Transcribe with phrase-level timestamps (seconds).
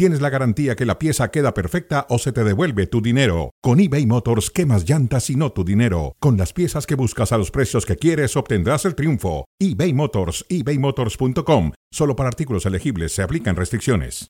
[0.00, 3.50] tienes la garantía que la pieza queda perfecta o se te devuelve tu dinero.
[3.60, 6.16] Con eBay Motors, quemas llantas y no tu dinero.
[6.20, 9.44] Con las piezas que buscas a los precios que quieres, obtendrás el triunfo.
[9.58, 11.72] eBay Motors, ebaymotors.com.
[11.92, 14.28] Solo para artículos elegibles se aplican restricciones.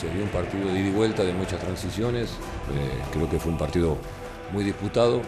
[0.00, 2.30] Se un partido de ida y vuelta, de muchas transiciones.
[2.30, 3.98] Eh, creo que fue un partido
[4.50, 5.20] muy disputado.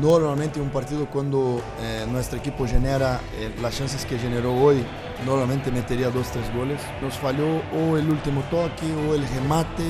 [0.00, 4.82] Normalmente un partido cuando eh, nuestro equipo genera eh, las chances que generó hoy,
[5.26, 6.80] normalmente metería dos, tres goles.
[7.02, 9.84] Nos falló o el último toque, o el remate,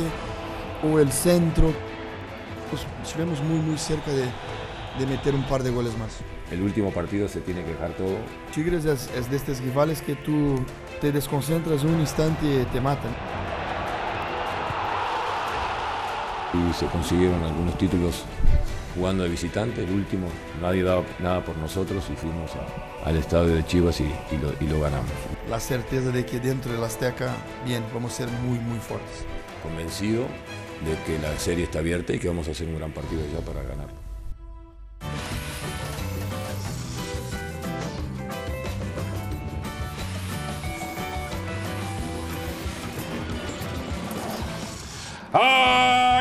[0.83, 1.73] o el centro.
[2.69, 4.25] Pues estuvimos muy, muy cerca de,
[4.99, 6.19] de meter un par de goles más.
[6.51, 8.17] El último partido se tiene que dejar todo.
[8.53, 10.57] Tigres es, es de estos rivales que tú
[11.01, 13.15] te desconcentras un instante y te matan.
[16.53, 18.25] Y se consiguieron algunos títulos
[18.95, 20.29] jugando de visitante, el último,
[20.61, 24.53] nadie daba nada por nosotros y fuimos a- al estadio de Chivas y, y lo,
[24.61, 25.11] y lo ganamos.
[25.49, 29.25] La certeza de que dentro del Azteca, bien, vamos a ser muy, muy fuertes.
[29.63, 30.23] Convencido
[30.85, 33.41] de que la serie está abierta y que vamos a hacer un gran partido ya
[33.41, 33.89] para ganar.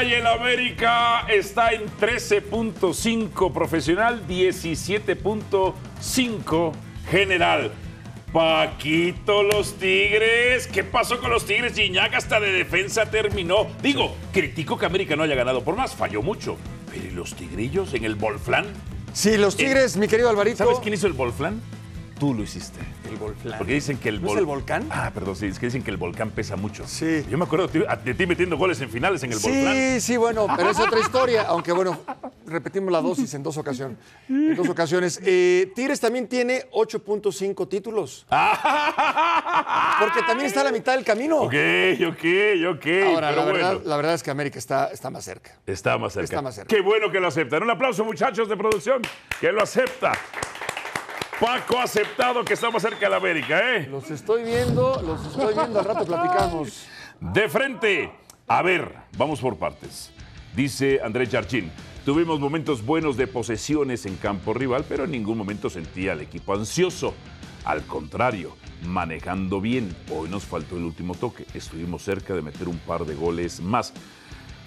[0.02, 0.16] ¡Ay!
[0.16, 6.72] El América está en 13.5 profesional, 17.5
[7.08, 7.72] general.
[8.34, 10.66] Paquito, los Tigres.
[10.66, 11.76] ¿Qué pasó con los Tigres?
[11.76, 13.68] Gignac hasta de defensa terminó.
[13.84, 16.58] Digo, critico que América no haya ganado por más, falló mucho.
[16.92, 18.66] Pero ¿y los tigrillos en el Volflán?
[19.14, 20.58] Sí, los Tigres, mi querido Alvarito.
[20.58, 21.62] ¿Sabes quién hizo el Volflán?
[22.22, 22.80] Tú lo hiciste.
[23.10, 23.58] El Volcán.
[23.58, 24.88] Porque dicen que el ¿No es el volcán?
[24.92, 26.88] Ah, perdón, sí, es que dicen que el volcán pesa mucho.
[26.88, 27.26] Sí.
[27.28, 29.74] Yo me acuerdo de ti, metiendo goles en finales en el volcán.
[29.74, 32.00] Sí, sí, bueno, pero es otra historia, aunque bueno,
[32.46, 33.98] repetimos la dosis en dos ocasiones.
[34.30, 35.20] En dos ocasiones.
[35.26, 38.28] Eh, Tigres también tiene 8.5 títulos.
[40.00, 41.38] Porque también está a la mitad del camino.
[41.38, 41.56] Ok,
[42.08, 42.26] ok,
[42.70, 42.86] ok.
[43.16, 45.58] Ahora, pero la, verdad, bueno, la verdad es que América está, está más cerca.
[45.66, 46.26] está más cerca.
[46.26, 46.76] está más cerca.
[46.76, 47.64] Qué bueno que lo aceptan.
[47.64, 49.02] Un aplauso, muchachos de producción,
[49.40, 50.12] que lo acepta.
[51.42, 53.88] Paco ha aceptado que estamos cerca de la América, ¿eh?
[53.90, 56.86] Los estoy viendo, los estoy viendo, al rato platicamos.
[57.20, 58.12] De frente.
[58.48, 60.12] A ver, vamos por partes.
[60.56, 61.72] Dice Andrés Charchín.
[62.06, 66.54] Tuvimos momentos buenos de posesiones en campo rival, pero en ningún momento sentía al equipo
[66.54, 67.16] ansioso.
[67.66, 69.96] Al contrario, manejando bien.
[70.12, 71.48] Hoy nos faltó el último toque.
[71.56, 73.94] Estuvimos cerca de meter un par de goles más.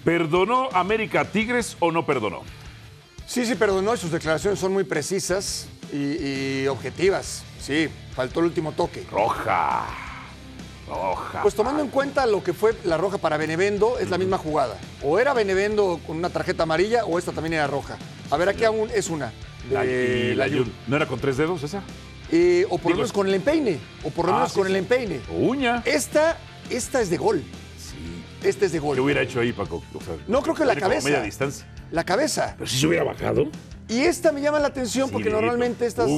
[0.03, 2.41] ¿Perdonó América Tigres o no perdonó?
[3.25, 7.43] Sí, sí, perdonó, sus declaraciones son muy precisas y, y objetivas.
[7.59, 9.05] Sí, faltó el último toque.
[9.11, 9.85] Roja.
[10.87, 11.41] Roja.
[11.41, 14.77] Pues tomando en cuenta lo que fue la roja para Benevendo, es la misma jugada.
[15.01, 17.97] O era Benevendo con una tarjeta amarilla o esta también era roja.
[18.29, 19.31] A ver, aquí aún es una.
[19.71, 20.65] La- de y la Layún.
[20.65, 20.73] Yun.
[20.87, 21.81] ¿No era con tres dedos esa?
[22.31, 23.79] Eh, o por lo menos con el empeine.
[24.03, 25.21] O por lo Ah, menos sí, con el empeine.
[25.29, 25.81] Uña.
[25.85, 26.37] Esta,
[26.69, 27.43] esta es de gol.
[27.79, 28.47] Sí.
[28.47, 28.99] Esta es de ¿Qué gol.
[28.99, 29.83] hubiera hecho ahí, Paco?
[29.93, 31.07] O sea, No, creo que la cabeza.
[31.07, 31.65] media distancia.
[31.91, 32.53] La cabeza.
[32.59, 33.45] Pero si se hubiera bajado.
[33.87, 35.41] Y esta me llama la atención Sí, porque directo.
[35.45, 36.09] normalmente estas.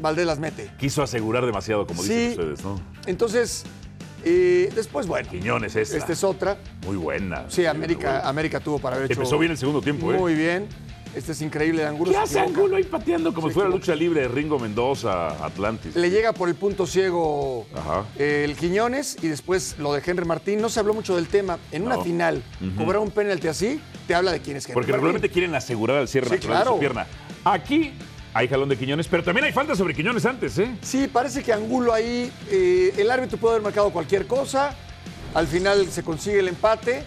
[0.00, 0.70] Valdés las mete.
[0.78, 2.38] Quiso asegurar demasiado, como dicen Sí.
[2.38, 2.80] ustedes, ¿no?
[3.06, 3.64] Entonces,
[4.24, 5.28] eh, después, bueno.
[5.28, 5.96] Quiñones esta.
[5.96, 6.56] Esta es otra.
[6.86, 7.44] Muy buena.
[7.48, 8.28] Sí, América, buena.
[8.28, 9.20] América tuvo para haber hecho.
[9.20, 10.18] Empezó bien el segundo tiempo, ¿eh?
[10.18, 10.68] Muy bien.
[11.16, 12.10] Este es increíble de Angulo.
[12.12, 12.38] ¿Qué hace.
[12.38, 15.96] Angulo ahí pateando como si fuera lucha libre de Ringo Mendoza, Atlantis?
[15.96, 18.04] Le llega por el punto ciego Ajá.
[18.18, 20.60] el Quiñones y después lo de Henry Martín.
[20.60, 21.58] No se habló mucho del tema.
[21.72, 22.42] En una final,
[22.76, 24.94] cobrar un penalti así, te habla de quién es Henry Porque Martín.
[24.94, 27.06] regularmente quieren asegurar al cierre Sí, natural de su pierna.
[27.44, 27.92] Aquí
[28.34, 30.76] hay jalón de Quiñones, pero también hay falta sobre Quiñones antes, ¿eh?
[30.82, 34.74] Sí, parece que Angulo ahí, eh, el árbitro puede haber marcado cualquier cosa.
[35.34, 37.02] Al final se consigue el empate.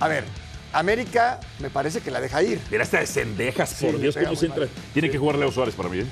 [0.00, 0.24] A ver,
[0.72, 2.60] América me parece que la deja ir.
[2.70, 4.60] Mira esta de Cendejas, por Dios, cómo centra.
[4.60, 4.70] mal.
[4.92, 6.06] Tiene que jugar Leo Suárez para mí, ¿eh?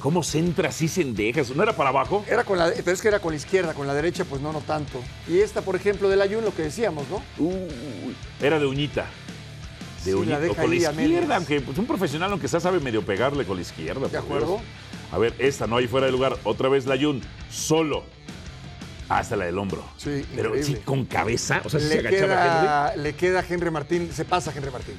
[0.00, 1.50] ¿Cómo centra así Cendejas?
[1.54, 2.24] ¿No era para abajo?
[2.26, 4.50] Era con la, pero es que era con la izquierda, con la derecha, pues no,
[4.50, 4.98] no tanto.
[5.28, 7.22] Y esta, por ejemplo, del Ayun, lo que decíamos, ¿no?
[7.38, 9.04] Uy, era de uñita.
[10.04, 13.56] De Sí, con la izquierda, aunque pues, un profesional, aunque sea, sabe medio pegarle con
[13.56, 14.08] la izquierda.
[14.08, 14.46] por acuerdo.
[14.46, 14.60] Dios.
[15.12, 16.36] A ver, esta no hay fuera de lugar.
[16.44, 17.20] Otra vez la Jun,
[17.50, 18.04] solo.
[19.08, 19.84] Hasta la del hombro.
[19.96, 21.60] Sí, Pero sí, con cabeza.
[21.64, 22.60] O sea, sí se Le agachaba Henry.
[22.60, 24.94] queda, le queda Henry Martín, se pasa Henry Martín.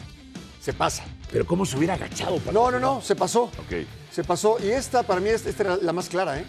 [0.60, 1.04] Se pasa.
[1.32, 2.38] Pero ¿cómo se hubiera agachado?
[2.38, 2.52] Paco?
[2.52, 3.44] No, no, no, se pasó.
[3.44, 3.86] Ok.
[4.12, 4.58] Se pasó.
[4.62, 6.46] Y esta, para mí, esta esta era la más clara, ¿eh?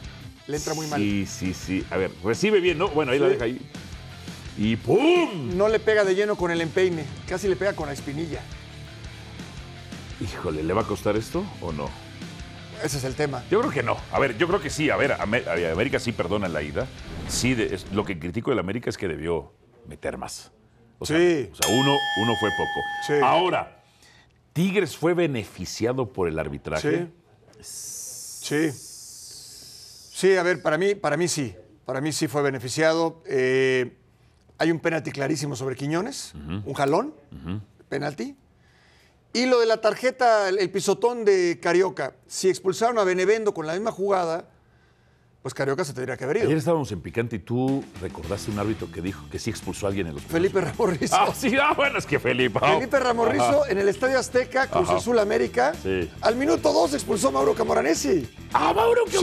[0.48, 1.00] Le entra muy mal.
[1.00, 1.84] Sí, sí, sí.
[1.90, 2.88] A ver, recibe bien, ¿no?
[2.88, 3.60] Bueno, ahí la deja ahí.
[4.58, 5.56] Y ¡pum!
[5.56, 8.40] No le pega de lleno con el empeine, casi le pega con la espinilla.
[10.20, 11.88] Híjole, ¿le va a costar esto o no?
[12.84, 13.43] Ese es el tema.
[13.50, 13.96] Yo creo que no.
[14.12, 14.90] A ver, yo creo que sí.
[14.90, 16.87] A ver, América sí perdona en la ida.
[17.28, 19.52] Sí, de- es- lo que critico del América es que debió
[19.87, 20.50] meter más.
[20.98, 21.48] O sea, Sí.
[21.52, 22.81] O sea, uno, uno fue poco.
[23.06, 23.12] Sí.
[23.22, 23.82] Ahora,
[24.52, 27.08] Tigres fue beneficiado por el arbitraje.
[27.60, 28.70] Sí.
[28.70, 28.70] Sí.
[28.72, 31.55] Sí, a ver, para mí, para mí sí.
[31.87, 33.22] Para mí sí fue beneficiado.
[33.26, 33.96] Eh,
[34.62, 37.12] hay un penalti clarísimo sobre Quiñones, un jalón,
[37.88, 38.36] penalti.
[39.32, 42.14] Y lo de la tarjeta, el, el pisotón de Carioca.
[42.28, 44.44] Si expulsaron a Benevendo con la misma jugada,
[45.40, 46.46] pues Carioca se tendría que haber ido.
[46.46, 49.88] Ayer estábamos en Picante y tú recordaste un árbitro que dijo que sí expulsó a
[49.88, 51.16] alguien en los Felipe Ramorrizo.
[51.16, 52.60] Ah, sí, ah, bueno, es que Felipe.
[52.62, 52.74] ah.
[52.74, 54.98] Felipe Ramorrizo en el Estadio Azteca, Cruz Ajá.
[54.98, 55.72] Azul América.
[55.82, 56.08] Sí.
[56.20, 58.30] Al minuto dos expulsó a Mauro Camoranesi.
[58.52, 59.18] Ah, Mauro, ¿qué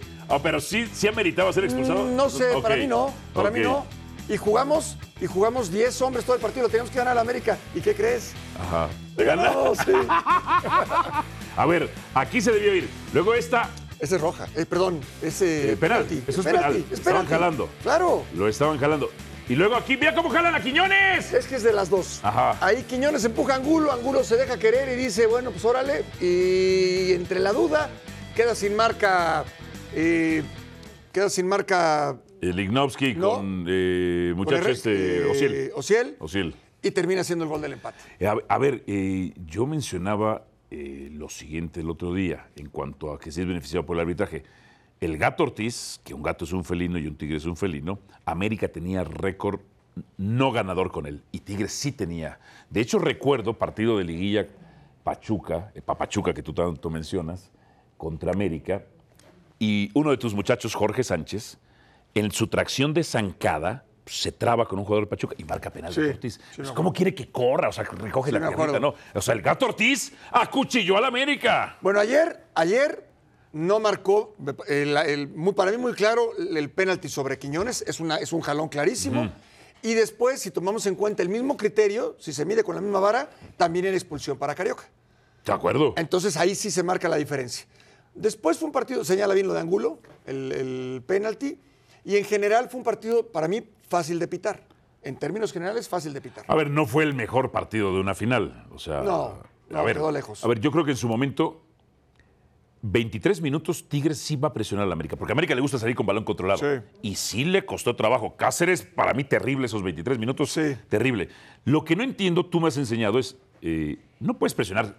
[0.00, 0.08] Sí.
[0.28, 2.04] Ah, pero sí, sí ameritaba ser expulsado.
[2.06, 3.84] Mm, No sé, para mí no, para mí no.
[4.28, 7.20] Y jugamos, y jugamos 10 hombres todo el partido, lo teníamos que ganar a la
[7.20, 7.58] América.
[7.74, 8.32] ¿Y qué crees?
[8.58, 8.88] Ajá.
[9.36, 9.92] No, sí.
[11.56, 12.88] A ver, aquí se debió ir.
[13.12, 13.68] Luego esta,
[14.00, 16.76] Ese es roja, eh, perdón, ese Eh, penal, eso es penal.
[16.90, 17.30] es Estaban penalti.
[17.30, 17.68] jalando.
[17.82, 19.10] Claro, lo estaban jalando.
[19.48, 21.32] Y luego aquí, mira cómo jalan a Quiñones.
[21.34, 22.20] es que es de las dos.
[22.22, 22.56] Ajá.
[22.64, 26.04] Ahí Quiñones empuja a Angulo, Angulo se deja querer y dice, bueno, pues órale.
[26.20, 27.88] Y entre la duda,
[28.34, 29.44] queda sin marca,
[29.94, 30.42] eh,
[31.12, 32.16] queda sin marca
[32.52, 33.34] Lignovsky No.
[33.36, 35.70] con eh, con muchacho el- este, eh, Ociel.
[35.74, 36.54] Ociel, Ociel.
[36.82, 37.98] y termina siendo el gol del empate.
[38.18, 43.12] Eh, A, a ver, eh, yo mencionaba eh, lo siguiente el otro día en cuanto
[43.12, 44.42] a que sí es beneficiado por el arbitraje.
[45.00, 47.98] El gato Ortiz, que un gato es un felino y un tigre es un felino,
[48.24, 49.60] América tenía récord
[50.16, 52.40] no ganador con él y Tigres sí tenía.
[52.70, 54.46] De hecho, recuerdo partido de liguilla
[55.04, 57.52] Pachuca, eh, Papachuca que tú tanto mencionas,
[57.96, 58.82] contra América,
[59.58, 61.58] y uno de tus muchachos, Jorge Sánchez,
[62.14, 65.92] en su tracción de zancada, se traba con un jugador de Pachuca y marca penal
[65.94, 66.34] Sí, de Ortiz.
[66.34, 66.70] sí Pues.
[66.72, 67.68] ¿Cómo quiere que corra?
[67.68, 68.78] O sea, recoge Sí, la acuerdo.
[68.78, 68.94] ¿no?
[69.14, 71.78] O sea, el gato Ortiz acuchilló al América.
[71.80, 73.08] Bueno, ayer, ayer
[73.52, 74.34] no marcó,
[74.68, 78.40] el- el- muy- para mí muy claro, el penalti sobre Quiñones es, una, es un
[78.42, 79.32] jalón clarísimo.
[79.82, 83.00] Y después, si tomamos en cuenta el mismo criterio, si se mide con la misma
[83.00, 84.84] vara, también era expulsión para Carioca.
[85.44, 85.94] ¿De acuerdo?
[85.96, 87.66] Entonces ahí sí se marca la diferencia.
[88.14, 91.58] Después fue un partido, señala bien lo de Angulo, el, el penalti,
[92.04, 94.62] y en general fue un partido para mí fácil de pitar.
[95.02, 96.44] En términos generales, fácil de pitar.
[96.48, 98.66] A ver, no fue el mejor partido de una final.
[98.72, 100.42] O sea, No, no, a ver, quedó lejos.
[100.44, 101.62] A ver, yo creo que en su momento,
[102.82, 105.78] 23 minutos, Tigres sí va a presionar a la América, porque a América le gusta
[105.78, 106.58] salir con balón controlado.
[106.58, 106.82] Sí.
[107.02, 108.34] Y sí le costó trabajo.
[108.36, 110.52] Cáceres, para mí, terrible esos 23 minutos.
[110.52, 110.74] Sí.
[110.88, 111.28] Terrible.
[111.64, 114.96] Lo que no entiendo, tú me has enseñado, es, eh, no puedes presionar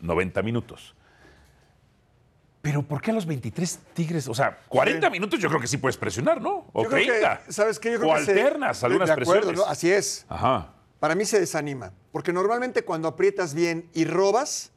[0.00, 0.94] 90 minutos.
[2.64, 4.26] Pero ¿por qué a los 23 Tigres?
[4.26, 6.64] O sea, 40 minutos yo creo que sí puedes presionar, ¿no?
[6.72, 7.42] O Yo creo que, 30.
[7.50, 7.92] ¿Sabes qué?
[7.92, 9.58] Yo creo o que alternas algunas de acuerdo, presiones.
[9.60, 9.66] ¿no?
[9.66, 10.24] Así es.
[10.30, 10.72] Ajá.
[10.98, 14.72] Para mí se desanima, porque normalmente cuando aprietas bien y robas,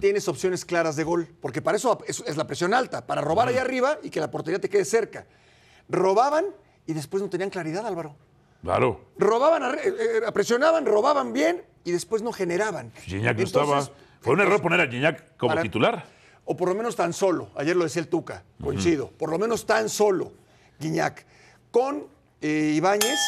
[0.00, 3.46] tienes opciones claras de gol, porque para eso es, es la presión alta, para robar
[3.46, 5.24] ahí arriba y que la portería te quede cerca.
[5.88, 6.46] Robaban
[6.84, 8.16] y después no tenían claridad, Álvaro.
[8.64, 9.04] Claro.
[9.16, 9.78] Robaban, eh,
[10.26, 12.90] eh, presionaban, robaban bien y después no generaban.
[13.04, 13.88] Gignac no estaba.
[14.20, 16.04] Fue un error poner a Gignac como para- titular.
[16.52, 19.66] O por lo menos tan solo, ayer lo decía el Tuca, coincido, por lo menos
[19.66, 20.32] tan solo,
[20.80, 21.24] Guiñac.
[21.70, 22.08] Con
[22.40, 23.20] eh, Ibáñez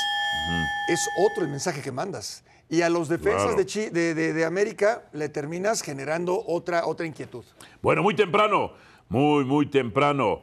[0.88, 2.42] es otro el mensaje que mandas.
[2.68, 3.56] Y a los defensas Claro.
[3.58, 7.44] de, Chi- de- de- de América le terminas generando otra, otra inquietud.
[7.80, 8.72] Bueno, muy temprano,
[9.08, 10.42] muy, muy temprano.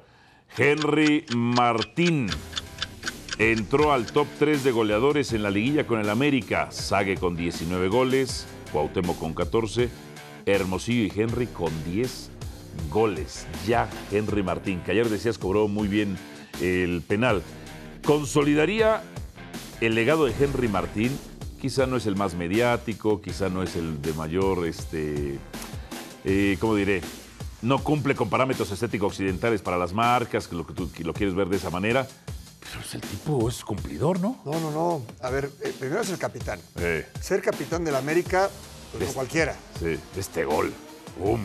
[0.58, 2.30] Henry Martín
[3.40, 6.72] entró al top 3 de goleadores en la liguilla con el América.
[6.72, 9.90] Sague con 19 goles, Cuauhtémoc con 14,
[10.46, 12.32] Hermosillo y Henry con 10
[12.90, 13.46] goles.
[13.68, 16.18] Ya Henry Martín, que ayer decías cobró muy bien
[16.62, 17.42] el penal.
[18.04, 19.02] Consolidaría
[19.82, 21.18] el legado de Henry Martín.
[21.62, 25.38] Quizá no es el más mediático, quizá no es el de mayor, este,
[26.24, 27.02] eh, ¿cómo diré?
[27.62, 31.36] No cumple con parámetros estéticos occidentales para las marcas, que lo que tú lo quieres
[31.36, 32.08] ver de esa manera.
[32.62, 34.40] Pero pues, el tipo es cumplidor, ¿no?
[34.46, 35.02] No, no, no.
[35.22, 36.60] A ver, eh, primero es el capitán.
[36.78, 38.50] Eh, Ser capitán del América,
[38.94, 39.56] pues no cualquiera.
[39.80, 40.72] sí, este gol.
[41.20, 41.42] ¡Bum!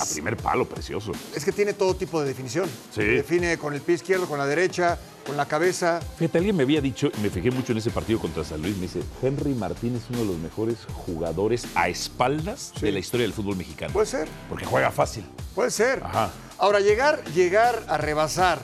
[0.00, 1.12] A primer palo, precioso.
[1.34, 2.68] Es que tiene todo tipo de definición.
[2.94, 3.02] Sí.
[3.02, 6.00] Define con el pie izquierdo, con la derecha, con la cabeza.
[6.18, 8.74] Fíjate, alguien me había dicho, y me fijé mucho en ese partido contra San Luis,
[8.76, 12.86] me dice, Henry Martín es uno de los mejores jugadores a espaldas Sí.
[12.86, 13.92] de la historia del fútbol mexicano.
[13.92, 14.28] Puede ser.
[14.48, 15.24] Porque juega fácil.
[15.54, 16.02] Puede ser.
[16.02, 16.30] Ajá.
[16.58, 18.60] Ahora, llegar, llegar a rebasar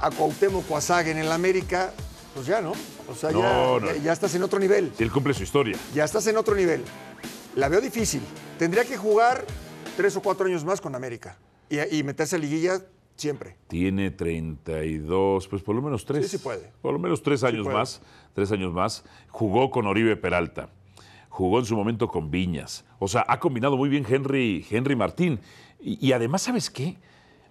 [0.00, 1.92] a Cuauhtémoc Coazaga en el América,
[2.34, 2.72] pues ya, ¿no?
[3.08, 4.92] O sea, ya, No, ya- ya estás en otro nivel.
[4.98, 5.76] Él cumple su historia.
[5.94, 6.82] Ya estás en otro nivel.
[7.56, 8.20] La veo difícil.
[8.58, 9.44] Tendría que jugar
[9.96, 11.36] tres o cuatro años más con América
[11.68, 12.80] y, y meterse a liguilla
[13.16, 13.56] siempre.
[13.68, 16.30] Tiene 32, pues por lo menos tres.
[16.30, 16.72] Sí, sí puede.
[16.82, 18.00] Por lo menos tres años más.
[18.34, 19.04] Tres años más.
[19.28, 20.70] Jugó con Oribe Peralta.
[21.28, 22.84] Jugó en su momento con Viñas.
[22.98, 25.40] O sea, ha combinado muy bien Henry, Henry Martín.
[25.80, 26.98] Y, y además, ¿sabes qué?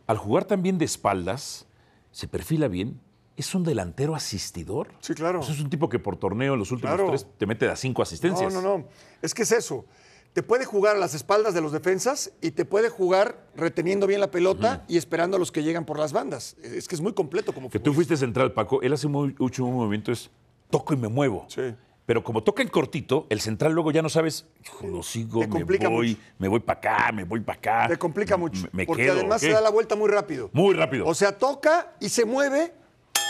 [0.07, 1.67] Al jugar también de espaldas,
[2.11, 2.99] se perfila bien.
[3.37, 4.89] Es un delantero asistidor.
[4.99, 5.39] Sí, claro.
[5.39, 7.09] Es un tipo que por torneo en los últimos Claro.
[7.09, 8.53] tres te mete a cinco asistencias.
[8.53, 8.85] No, no, no.
[9.21, 9.85] Es que es eso.
[10.33, 14.21] Te puede jugar a las espaldas de los defensas y te puede jugar reteniendo bien
[14.21, 16.55] la pelota y esperando a los que llegan por las bandas.
[16.63, 18.81] Es que es muy completo como Que tú fuiste central, Paco.
[18.81, 20.29] Él hace mucho un movimiento, es
[20.69, 21.45] toco y me muevo.
[21.49, 21.75] Sí.
[22.05, 25.63] Pero como toca en cortito, el central luego ya no sabes, hijo, lo sigo, me
[25.63, 26.21] voy, mucho.
[26.39, 27.87] me voy para acá, me voy para acá.
[27.89, 28.63] Te complica mucho.
[28.63, 29.47] Me, me porque quedo, además ¿qué?
[29.47, 30.49] se da la vuelta muy rápido.
[30.53, 31.05] Muy rápido.
[31.05, 32.73] O sea, toca y se mueve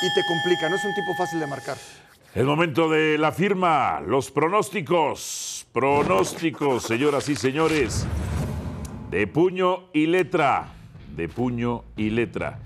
[0.02, 0.70] y te complica.
[0.70, 1.78] No es un tipo fácil de marcar.
[2.34, 5.68] El momento de la firma, los pronósticos.
[5.74, 8.08] Pronósticos, señoras y señores.
[9.10, 10.72] De puño y letra.
[11.14, 12.60] De puño y letra.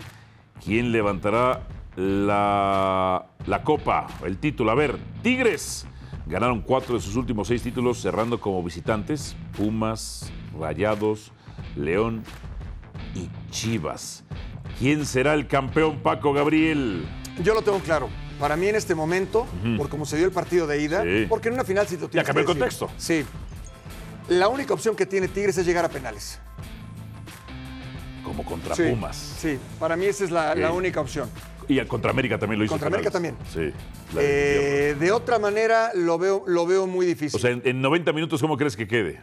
[0.63, 1.63] ¿Quién levantará
[1.95, 4.69] la, la copa, el título?
[4.69, 5.88] A ver, Tigres.
[6.27, 9.36] Ganaron cuatro de sus últimos seis títulos cerrando como visitantes.
[9.57, 11.31] Pumas, Rayados,
[11.75, 12.22] León
[13.15, 14.25] y Chivas.
[14.77, 17.03] ¿Quién será el campeón, Paco Gabriel?
[17.43, 18.10] Yo lo tengo claro.
[18.39, 21.25] Para mí en este momento, por cómo se dio el partido de ida, Sí.
[21.29, 22.89] porque en una final sí te tienes cambió que el contexto.
[22.97, 23.25] Sí.
[24.27, 26.39] La única opción que tiene Tigres es llegar a penales.
[28.23, 29.15] Como contra Sí, Pumas.
[29.15, 31.29] Sí, para mí esa es la, única opción.
[31.67, 32.71] Y contra América también lo hizo.
[32.73, 33.35] Contra América penales.
[33.53, 33.71] Sí.
[34.17, 37.37] Eh, de otra manera lo veo, lo veo muy difícil.
[37.37, 39.21] O sea, en, en 90 minutos, ¿cómo crees que quede?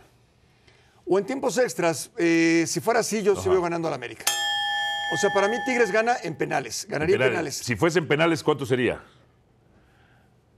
[1.05, 4.25] O en tiempos extras, eh, si fuera así, yo sí veo ganando al América.
[5.13, 6.87] O sea, para mí Tigres gana en penales.
[6.89, 7.35] Ganaría en Penales.
[7.35, 7.55] penales.
[7.57, 9.03] Si fuesen penales, ¿cuánto sería?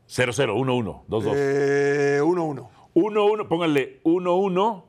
[0.08, 1.32] 0-0, 1-1, 2-2.
[1.34, 2.68] Eh, 1-1.
[2.94, 4.84] 1-1, pónganle 1-1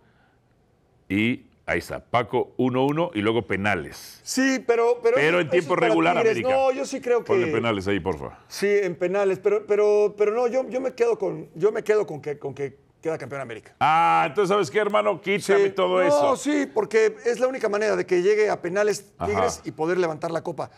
[1.10, 4.20] y ahí está, Paco 1-1 y luego penales.
[4.24, 5.00] Sí, pero...
[5.02, 6.32] Pero, Pero en tiempo regular, Tigres.
[6.32, 6.50] América.
[6.50, 7.26] No, yo sí creo que...
[7.26, 8.38] Ponle penales ahí, porfa.
[8.48, 12.06] Sí, en penales, pero, pero, pero no, yo, yo me quedo con, yo me quedo
[12.06, 13.76] con que, con que queda campeón América.
[13.80, 15.22] Ah, entonces, ¿sabes qué, hermano?
[15.22, 16.36] Quítame todo no, eso.
[16.38, 19.62] sí, porque es la única manera de que llegue a penales Tigres Ajá.
[19.64, 20.72] y poder levantar la copa.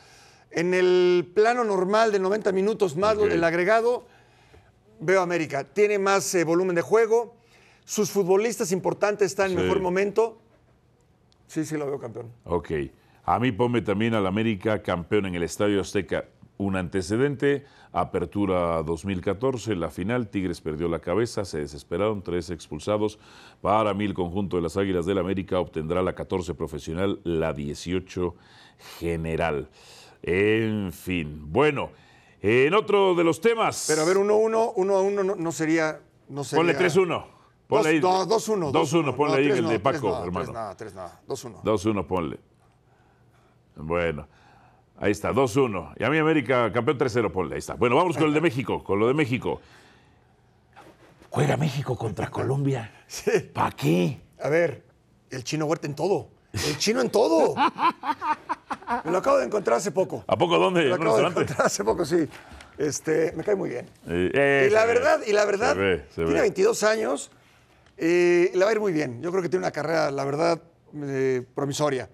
[0.51, 4.07] En el plano normal de 90 minutos más el agregado,
[4.99, 5.63] veo América.
[5.63, 7.33] Tiene más eh, volumen de juego,
[7.85, 9.63] sus futbolistas importantes están en Sí.
[9.63, 10.37] mejor momento.
[11.47, 12.29] Sí, sí, lo veo campeón.
[12.43, 12.71] Ok.
[13.23, 16.25] A mí ponme también al América campeón en el Estadio Azteca.
[16.59, 23.19] Un antecedente, apertura 2014, la final, Tigres perdió la cabeza, se desesperaron, tres expulsados.
[23.61, 28.35] Para mí el conjunto de las Águilas del América obtendrá la 14 profesional, la 18
[28.99, 29.69] general.
[30.23, 31.91] En fin, bueno,
[32.41, 33.85] en otro de los temas...
[33.87, 36.59] Pero a ver, 1-1, 1 a 1 no, no sería, no sería...
[36.73, 37.25] ponle 3-1.
[37.67, 37.99] Ponle ahí.
[37.99, 38.71] Dos- no, 2-1.
[38.71, 40.53] 2-1, ponle No, ahí el no, de Paco, hermano.
[40.77, 41.21] tres tres nada.
[41.27, 41.61] 2-1.
[41.63, 42.39] 2-1, ponle.
[43.75, 44.27] Bueno,
[44.99, 45.93] ahí está, 2-1.
[45.97, 47.55] Y a mí América, campeón 3-0, ponle.
[47.55, 47.73] Ahí está.
[47.75, 49.61] Bueno, vamos con el de México, con lo de México.
[51.29, 52.93] Juega México contra Colombia.
[53.09, 53.31] Sí.
[53.53, 54.19] ¿Para qué?
[54.43, 54.83] A ver,
[55.29, 56.27] el chino Huerta en todo.
[56.51, 57.55] El chino en todo.
[59.05, 60.25] Me lo acabo de encontrar hace poco.
[60.27, 60.81] ¿A poco dónde?
[60.81, 62.27] Me lo ¿En un acabo de encontrar hace poco, sí.
[62.77, 63.89] Este, me cae muy bien.
[64.09, 66.41] Eh, Y la verdad, y la verdad, Se ve, se tiene ve.
[66.41, 67.31] 22 años,
[67.95, 69.21] eh, le va a ir muy bien.
[69.21, 70.61] Yo creo que tiene una carrera, la verdad,
[71.01, 72.09] eh, promisoria.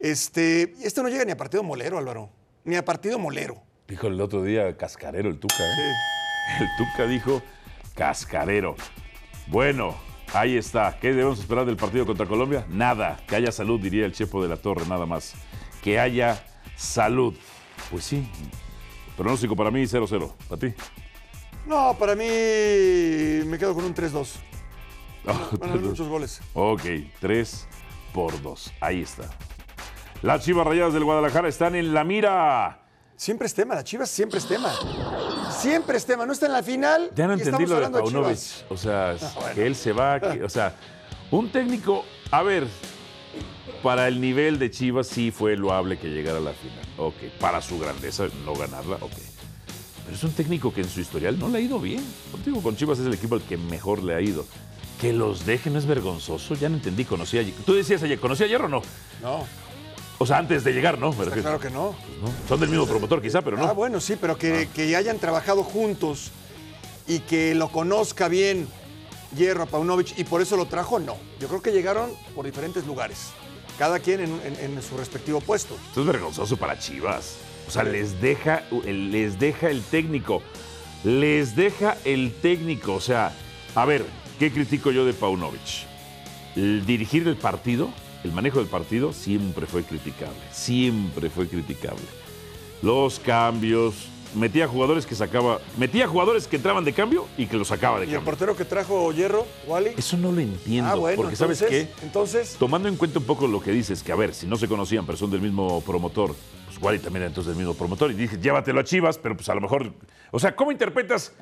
[0.00, 2.30] Este, este no llega ni a partido molero, Álvaro.
[2.64, 3.62] Ni a partido molero.
[3.86, 5.92] Dijo el otro día cascarero el Tuca, ¿eh?
[6.60, 7.42] El Tuca dijo
[7.94, 8.76] cascarero.
[9.46, 9.96] Bueno,
[10.32, 10.98] ahí está.
[10.98, 12.64] ¿Qué debemos esperar del partido contra Colombia?
[12.68, 13.20] Nada.
[13.26, 15.34] Que haya salud, diría el Chepo de la Torre, nada más.
[15.82, 16.42] Que haya
[16.76, 17.34] salud.
[17.90, 18.26] Pues sí.
[19.16, 20.32] Pronóstico para mí 0-0.
[20.48, 20.74] ¿Para ti?
[21.66, 24.28] No, para mí me quedo con un 3-2.
[25.24, 26.40] Van a haber muchos goles.
[26.54, 26.82] Ok,
[27.20, 27.68] 3
[28.14, 28.72] por 2.
[28.80, 29.28] Ahí está.
[30.22, 32.82] Las Chivas Rayadas del Guadalajara están en la mira.
[33.16, 34.72] Siempre es tema, la Chivas siempre es tema.
[35.50, 37.10] Siempre es tema, no está en la final.
[37.14, 38.38] Ya no y entendí lo de Paunovic.
[38.68, 39.54] O sea, bueno.
[39.54, 40.20] que él se va.
[40.20, 40.74] que- o sea,
[41.30, 42.04] un técnico.
[42.30, 42.66] A ver,
[43.82, 46.78] para el nivel de Chivas sí fue loable que llegara a la final.
[46.98, 49.12] Ok, para su grandeza, no ganarla, ok.
[50.04, 52.04] Pero es un técnico que en su historial no le ha ido bien.
[52.30, 54.44] Contigo, con Chivas es el equipo al que mejor le ha ido.
[55.00, 56.54] Que los dejen es vergonzoso.
[56.54, 57.42] Ya no entendí, conocía.
[57.64, 58.82] Tú decías ayer, ¿conocía ayer o no?
[59.22, 59.46] No,
[60.22, 61.06] O sea, antes de llegar, ¿no?
[61.06, 61.42] Me está refiero.
[61.42, 61.94] claro que no.
[62.22, 62.30] ¿no?
[62.46, 63.64] Son del mismo promotor, quizá, pero no.
[63.66, 66.30] Ah, bueno, sí, pero que, que hayan trabajado juntos
[67.08, 68.68] y que lo conozca bien
[69.34, 71.16] Hierro a Paunovic y por eso lo trajo, no.
[71.40, 73.28] Yo creo que llegaron por diferentes lugares,
[73.78, 75.74] cada quien en, en- en su respectivo puesto.
[75.88, 77.36] Esto es vergonzoso para Chivas.
[77.66, 80.42] O sea, les deja, les deja el técnico.
[81.02, 82.94] Les deja el técnico.
[82.94, 83.32] O sea,
[83.74, 84.04] a ver,
[84.38, 85.86] ¿qué critico yo de Paunovic?
[86.56, 87.88] El dirigir el partido,
[88.24, 90.36] el manejo del partido, siempre fue criticable.
[90.52, 92.02] Siempre fue criticable.
[92.82, 93.94] Los cambios,
[94.34, 98.06] metía jugadores que sacaba, metía jugadores que entraban de cambio y que los sacaba de
[98.06, 98.24] ¿Y el cambio.
[98.30, 99.90] portero que trajo Hierro, Wally?
[99.96, 101.80] Eso no lo entiendo, Ah, bueno, porque ¿sabes qué?
[101.80, 104.56] entonces, entonces, Tomando en cuenta un poco lo que dices, que a ver, si no
[104.56, 106.34] se conocían, pero son del mismo promotor,
[106.66, 109.48] pues Wally también era entonces del mismo promotor, y dije, llévatelo a Chivas, pero pues
[109.48, 109.92] a lo mejor,
[110.30, 111.32] o sea, ¿cómo interpretas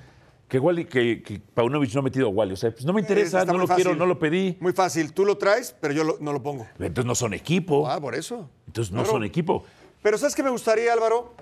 [0.49, 2.55] que Wally, que, que Paunovic no ha metido a Wally?
[2.55, 4.57] O sea, pues no me interesa, está no lo quiero, no lo pedí.
[4.61, 6.67] Muy fácil, tú lo traes, pero yo lo- no lo pongo.
[6.79, 7.89] Entonces no son equipo.
[7.89, 8.49] Ah, por eso.
[8.67, 9.13] Entonces no Claro.
[9.19, 9.65] son equipo.
[10.03, 11.35] Pero ¿sabes qué me gustaría, Álvaro?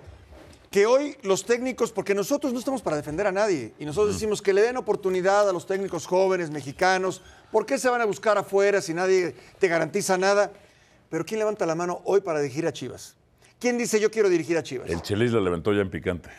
[0.70, 4.42] Que hoy los técnicos, porque nosotros no estamos para defender a nadie, y nosotros decimos
[4.42, 7.22] que le den oportunidad a los técnicos jóvenes mexicanos,
[7.52, 10.52] ¿por qué se van a buscar afuera si nadie te garantiza nada?
[11.08, 13.14] Pero ¿quién levanta la mano hoy para dirigir a Chivas?
[13.58, 14.90] ¿Quién dice yo quiero dirigir a Chivas?
[14.90, 16.28] El Chelis la levantó ya en picante.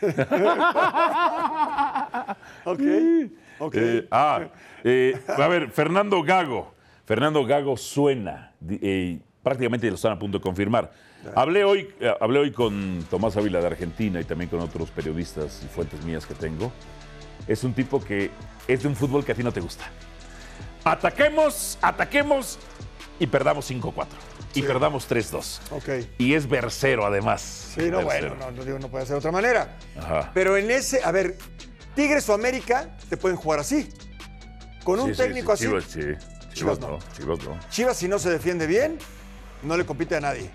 [3.60, 3.74] Ok.
[3.74, 4.46] Eh, ah,
[4.84, 6.72] eh, a ver, Fernando Gago.
[7.04, 8.52] Fernando Gago suena.
[8.68, 10.92] eh, prácticamente lo están a punto de confirmar.
[11.34, 11.88] Hablé hoy,
[12.20, 16.24] hablé hoy con Tomás Ávila de Argentina y también con otros periodistas y fuentes mías
[16.24, 16.70] que tengo.
[17.48, 18.30] Es un tipo que
[18.68, 19.86] es de un fútbol que a ti no te gusta.
[20.84, 22.58] Ataquemos, ataquemos
[23.18, 24.06] y perdamos 5-4.
[24.54, 25.60] Y perdamos 3-2.
[25.70, 25.88] Ok.
[26.18, 27.40] Y es versero además.
[27.74, 28.34] Sí, no, Versero.
[28.34, 29.76] bueno, no, no, digo, no puede ser de otra manera.
[29.96, 30.30] Ajá.
[30.34, 31.36] Pero en ese, a ver,
[31.94, 33.88] Tigres o América te pueden jugar así.
[34.84, 35.88] Con un Sí, técnico sí, así.
[35.90, 36.26] Chivas, sí.
[36.54, 36.98] Chivas no.
[37.16, 37.58] Chivas no.
[37.70, 38.98] Chivas, si no se defiende bien,
[39.62, 40.50] no le compite a nadie.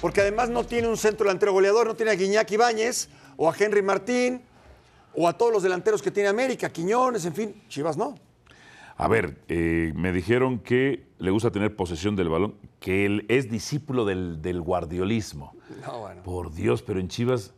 [0.00, 3.54] Porque además no tiene un centro delantero goleador, no tiene a Guiñac Ibáñez, o a
[3.58, 4.42] Henry Martín,
[5.14, 7.64] o a todos los delanteros que tiene América, Quiñones, en fin.
[7.68, 8.14] Chivas no.
[8.98, 13.50] A ver, eh, me dijeron que le gusta tener posesión del balón, que él es
[13.50, 15.54] discípulo del, del guardiolismo.
[15.86, 16.22] No, bueno.
[16.22, 17.52] Por Dios, pero en Chivas,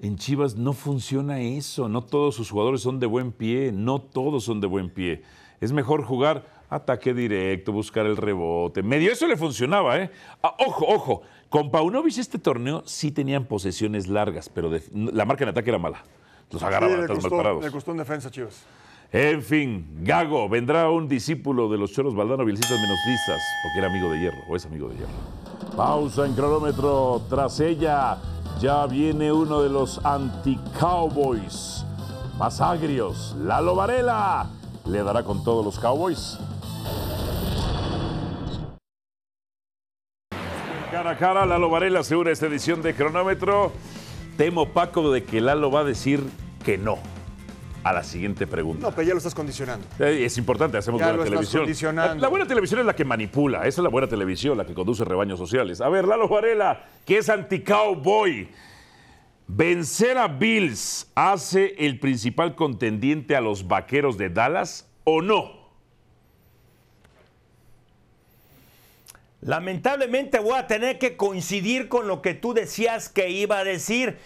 [0.00, 1.88] en Chivas no funciona eso.
[1.88, 5.22] No todos sus jugadores son de buen pie, no todos son de buen pie.
[5.60, 8.82] Es mejor jugar ataque directo, buscar el rebote.
[8.82, 10.10] Medio eso le funcionaba, ¿eh?
[10.42, 11.22] Ah, ojo, ojo.
[11.50, 15.78] Con Paunovic este torneo sí tenían posesiones largas, pero de- la marca en ataque era
[15.78, 16.02] mala.
[16.50, 17.64] Los Sí, agarraban le, atrás mal costó, parados.
[17.64, 18.64] le costó en defensa, Chivas.
[19.10, 24.10] En fin, Gago, vendrá un discípulo de los choros Valdano, Vilcistas Menosistas, porque era amigo
[24.10, 25.74] de hierro, o es amigo de hierro.
[25.74, 28.18] Pausa en cronómetro, tras ella
[28.60, 31.86] ya viene uno de los anti-cowboys,
[32.38, 34.50] más agrios, Lalo Varela.
[34.84, 36.38] ¿Le dará con todos los cowboys?
[40.90, 43.72] Cara a cara, Lalo Varela asegura esta edición de cronómetro.
[44.36, 46.22] Temo, Paco, de que Lalo va a decir
[46.62, 46.98] que no
[47.88, 48.86] a la siguiente pregunta.
[48.88, 49.86] No, pero ya lo estás condicionando.
[49.98, 51.62] Eh, Es importante, hacemos Ya buena lo estás televisión.
[51.62, 52.14] condicionando.
[52.16, 54.74] La, la buena televisión es la que manipula, esa es la buena televisión, la que
[54.74, 55.80] conduce rebaños sociales.
[55.80, 58.48] A ver, Lalo Varela, que es anti-cowboy.
[59.50, 65.56] ¿Vencer a Bills hace el principal contendiente a los vaqueros de Dallas o no?
[69.40, 74.18] Lamentablemente voy a tener que coincidir con lo que tú decías que iba a decir.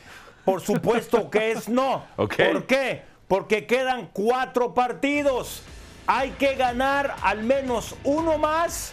[0.45, 2.05] Por supuesto que es no.
[2.17, 2.35] Ok.
[2.53, 3.03] ¿Por qué?
[3.33, 5.63] Porque quedan cuatro partidos.
[6.07, 8.93] Hay que ganar al menos uno más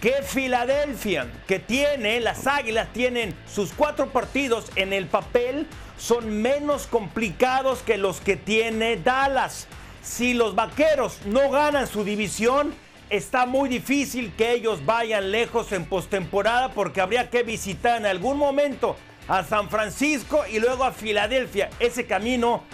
[0.00, 5.68] que Filadelfia, que tiene, las Águilas tienen sus cuatro partidos en el papel,
[5.98, 9.68] son menos complicados que los que tiene Dallas.
[10.02, 12.74] Si los Vaqueros no ganan su división,
[13.08, 18.36] está muy difícil que ellos vayan lejos en postemporada porque habría que visitar en algún
[18.36, 18.96] momento
[19.28, 21.70] a San Francisco y luego a Filadelfia.
[21.78, 22.64] Ese camino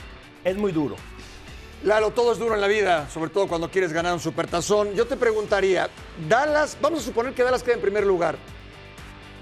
[0.44, 0.96] es muy duro.
[1.84, 4.94] Lalo, todo es duro en la vida, sobre todo cuando quieres ganar un supertazón.
[4.94, 5.88] Yo te preguntaría,
[6.28, 8.36] Dallas, vamos a suponer que Dallas queda en primer lugar.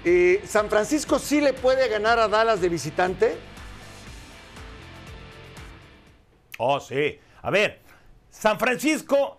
[0.03, 3.37] Eh, ¿San Francisco sí le puede ganar a Dallas de visitante?
[6.57, 7.19] Oh, sí.
[7.43, 7.79] A ver,
[8.29, 9.37] San Francisco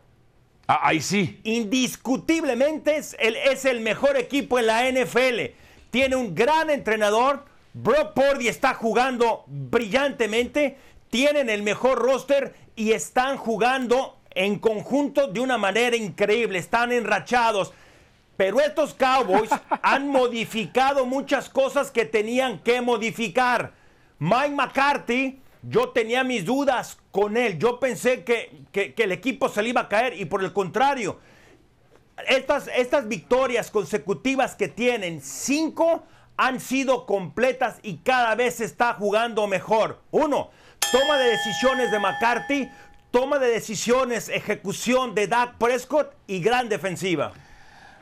[0.69, 1.41] Ah, ahí sí.
[1.43, 5.55] indiscutiblemente es el, es el mejor equipo en la NFL.
[5.91, 7.45] Tiene un gran entrenador.
[7.75, 10.79] Brock Purdy está jugando brillantemente.
[11.13, 16.59] Tienen el mejor roster y están jugando en conjunto de una manera increíble.
[16.59, 17.75] Están enrachados.
[18.39, 19.51] Pero estos Cowboys
[19.83, 23.75] han modificado muchas cosas que tenían que modificar.
[24.21, 27.59] Mike McCarthy, yo tenía mis dudas con él.
[27.59, 30.55] Yo pensé que, que- que el equipo se le iba a caer y por el
[30.55, 31.19] contrario,
[32.27, 36.05] estas, estas victorias consecutivas que tienen, cinco
[36.39, 40.01] han sido completas y cada vez se está jugando mejor.
[40.11, 40.51] Uno,
[40.91, 42.71] toma de decisiones de McCarthy,
[43.11, 47.33] toma de decisiones, ejecución de Dak Prescott y gran defensiva.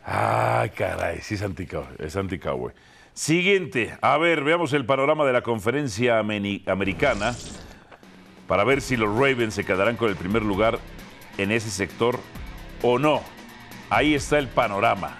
[0.05, 1.97] Ay, caray, sí es anti-cowboy.
[1.99, 2.73] Es anti-cowboy.
[3.13, 7.35] Siguiente, a ver, veamos el panorama de la conferencia americana
[8.47, 10.79] para ver si los Ravens se quedarán con el primer lugar
[11.39, 12.19] en ese sector
[12.83, 13.23] o no.
[13.91, 15.17] Ahí está el panorama.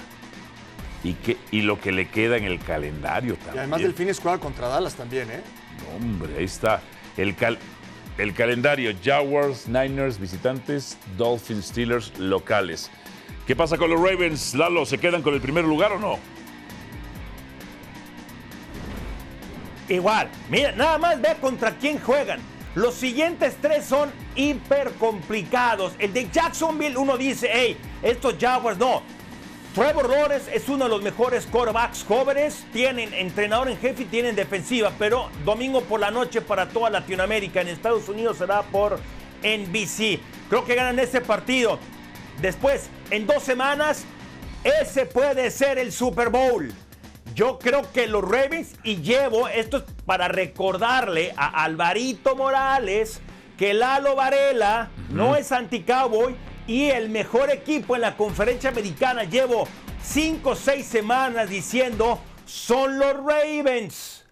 [1.03, 3.59] Y, que, y lo que le queda en el calendario Y también.
[3.61, 5.41] además del fin contra Dallas también, ¿eh?
[5.97, 6.83] Hombre, ahí está.
[7.17, 7.59] El, cal-
[8.19, 12.91] el calendario Jaguars, Niners, visitantes, Dolphins, Steelers, locales.
[13.47, 14.87] ¿Qué pasa con los Ravens, Lalo?
[14.87, 16.19] ¿Se quedan con el primer lugar o no?
[19.89, 22.39] Igual, mira, nada más ve contra quién juegan.
[22.77, 25.95] Los siguientes tres son hiper complicados.
[25.99, 29.03] El de Jacksonville, uno dice, hey, estos Jaguars no.
[29.75, 32.67] Trevor Lawrence es uno de los mejores quarterbacks jóvenes.
[32.73, 34.91] Tienen entrenador en jefe y tienen defensiva.
[34.99, 37.61] Pero domingo por la noche para toda Latinoamérica.
[37.61, 38.99] En Estados Unidos será por
[39.45, 40.19] NBC.
[40.49, 41.79] Creo que ganan ese partido.
[42.43, 44.05] Después, en dos semanas,
[44.65, 46.73] ese puede ser el Super Bowl.
[47.37, 53.21] Yo creo que los Ravens, y llevo, esto es para recordarle a Alvarito Morales
[53.57, 56.35] que Lalo Varela no es anti-cowboy
[56.67, 59.25] y el mejor equipo en la conferencia americana.
[59.25, 59.67] Llevo
[60.03, 64.27] cinco o seis semanas diciendo son los Ravens.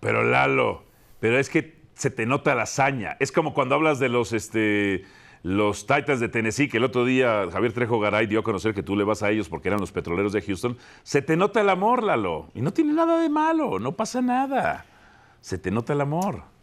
[0.00, 0.84] Pero Lalo,
[1.20, 3.16] pero es que se te nota la hazaña.
[3.20, 5.04] Es como cuando hablas de los, este,
[5.42, 8.82] los Titans de Tennessee, que el otro día Javier Trejo Garay dio a conocer que
[8.82, 10.76] tú le vas a ellos porque eran los petroleros de Houston.
[11.02, 12.48] Se te nota el amor, Lalo.
[12.54, 14.84] Y no tiene nada de malo, no pasa nada.
[15.40, 16.55] Se te nota el amor.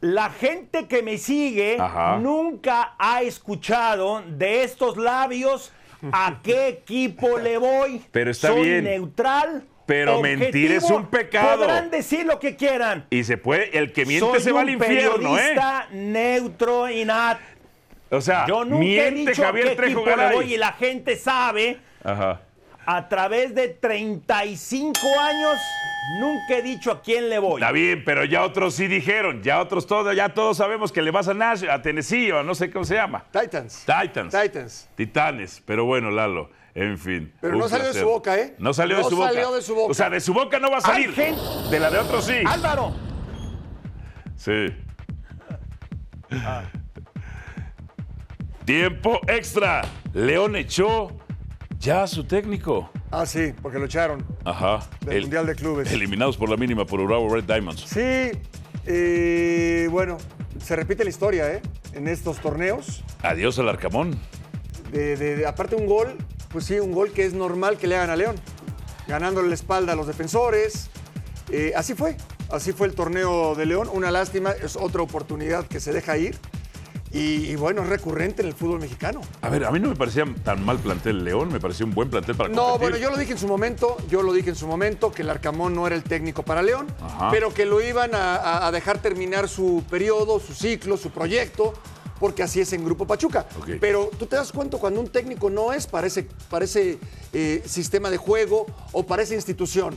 [0.00, 2.16] La gente que me sigue Ajá.
[2.18, 5.72] nunca ha escuchado de estos labios
[6.12, 8.02] a qué equipo le voy.
[8.10, 8.84] Pero está Soy bien.
[8.84, 9.64] neutral.
[9.86, 11.58] Pero mentir es un pecado.
[11.62, 13.06] Podrán decir lo que quieran.
[13.10, 15.56] Y se puede, el que miente Soy se va al infierno, ¿eh?
[15.90, 17.38] neutro y nat.
[18.10, 20.56] O sea, Yo nunca he miente dicho a Javier qué Trejo equipo le voy y
[20.56, 21.78] la gente sabe.
[22.02, 22.40] Ajá.
[22.92, 25.60] A través de 35 años,
[26.18, 27.60] nunca he dicho a quién le voy.
[27.60, 31.12] Está bien, pero ya otros sí dijeron, ya otros todos, ya todos sabemos que le
[31.12, 33.24] vas a Nash, a Tennessee o no sé cómo se llama.
[33.30, 33.84] Titans.
[33.86, 34.34] Titans.
[34.42, 34.88] Titans.
[34.96, 37.32] Titanes, pero bueno, Lalo, en fin.
[37.40, 38.56] Pero no salió de su boca, ¿eh?
[38.58, 39.28] No salió No de su boca.
[39.28, 39.90] salió de su boca.
[39.92, 41.12] O sea, de su boca no va a salir.
[41.14, 42.34] gente- De la de otros sí.
[42.44, 42.92] Álvaro,
[44.34, 44.66] Sí.
[48.64, 49.82] Tiempo extra.
[50.12, 51.12] León echó
[51.80, 52.90] ya su técnico.
[53.10, 54.24] Ah, sí, porque lo echaron.
[54.44, 54.80] Ajá.
[55.04, 55.90] Del Mundial de Clubes.
[55.92, 57.80] Eliminados por la mínima por Bravo Red Diamonds.
[57.86, 58.30] Sí,
[58.86, 60.18] eh, bueno,
[60.62, 61.62] se repite la historia, ¿eh?
[61.94, 63.02] En estos torneos.
[63.22, 64.18] Adiós al Arcamón.
[64.92, 66.16] De, de- de- aparte un gol,
[66.50, 68.36] pues sí, un gol que es normal que le hagan a León.
[69.08, 70.90] Ganándole la espalda a los defensores.
[71.50, 72.16] Eh, así fue,
[72.50, 73.88] así fue el torneo de León.
[73.92, 76.36] Una lástima, es otra oportunidad que se deja ir.
[77.12, 79.20] Y, y bueno, es recurrente en el fútbol mexicano.
[79.42, 82.08] A ver, a mí no me parecía tan mal plantel León, me parecía un buen
[82.08, 82.80] plantel para No, competir.
[82.80, 85.30] bueno, yo lo dije en su momento, yo lo dije en su momento, que el
[85.30, 87.30] Arcamón no era el técnico para León, Ajá.
[87.32, 91.74] pero que lo iban a, dejar terminar su periodo, su ciclo, su proyecto,
[92.20, 93.46] porque así es en Grupo Pachuca.
[93.80, 96.98] Pero tú te das cuenta cuando un técnico no es para ese, para ese,
[97.32, 99.96] eh, sistema de juego o para esa institución.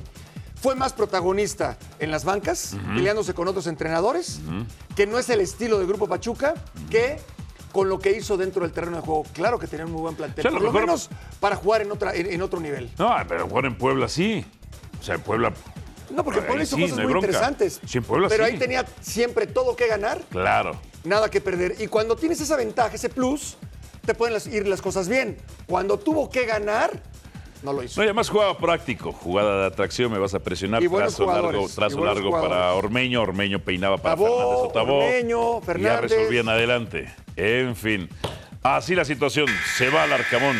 [0.64, 4.40] Fue más protagonista en las bancas, peleándose con otros entrenadores,
[4.96, 6.54] que no es el estilo de Grupo Pachuca,
[6.90, 7.20] que
[7.74, 9.24] con lo que hizo dentro del terreno de juego.
[9.34, 11.10] Claro que tenía un muy buen plantel, O sea, por lo mejor- menos
[11.42, 12.90] para jugar en, otra, en, en otro nivel.
[12.98, 14.46] No, pero bueno, en Puebla sí.
[15.02, 15.52] O sea, en Puebla.
[16.10, 17.28] No, porque Puebla hizo sí, cosas no muy bronca.
[17.28, 17.82] interesantes.
[17.86, 18.52] Sí, en Puebla pero sí.
[18.54, 20.80] ahí tenía siempre todo que ganar, Claro.
[21.04, 21.76] nada que perder.
[21.82, 23.58] Y cuando tienes esa ventaja, ese plus,
[24.06, 25.38] te pueden ir las cosas bien.
[25.68, 27.04] Cuando tuvo que ganar,
[27.64, 28.00] no lo hizo.
[28.00, 31.68] No, y además jugaba práctico, jugada de atracción, me vas a presionar, Y trazo largo,
[31.74, 32.74] trazo largo para.
[32.74, 34.98] Ormeño, Ormeño peinaba para Tabó, Fernández Otabó.
[35.00, 36.02] Ormeño, Y ya Fernández.
[36.12, 37.14] resolvían adelante.
[37.36, 38.10] En fin.
[38.62, 39.48] Así la situación.
[39.76, 40.56] Se va al Arcamón.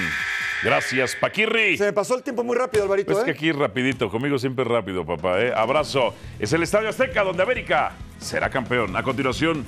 [0.64, 1.78] Gracias, Paquirri.
[1.78, 3.12] Se me pasó el tiempo muy rápido, Alvarito.
[3.12, 3.26] Pues ¿eh?
[3.26, 5.42] que aquí rapidito, conmigo siempre rápido, papá.
[5.42, 5.54] ¿eh?
[5.54, 6.14] Abrazo.
[6.40, 8.96] Es el Estadio Azteca donde América será campeón.
[8.96, 9.66] A continuación,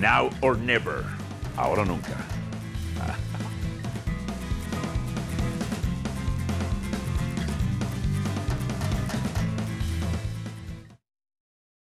[0.00, 1.02] Now or Never.
[1.56, 2.37] Ahora o nunca.